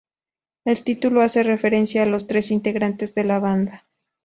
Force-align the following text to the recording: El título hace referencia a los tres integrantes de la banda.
El 0.65 0.83
título 0.83 1.21
hace 1.21 1.43
referencia 1.43 2.01
a 2.01 2.07
los 2.07 2.25
tres 2.25 2.49
integrantes 2.49 3.13
de 3.13 3.23
la 3.23 3.37
banda. 3.37 3.85